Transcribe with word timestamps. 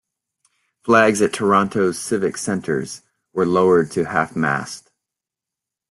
Flags 0.83 1.21
at 1.21 1.31
Toronto's 1.31 1.99
civic 1.99 2.35
centres 2.35 3.03
were 3.33 3.45
lowered 3.45 3.91
to 3.91 4.05
half 4.05 4.35
mast. 4.35 4.89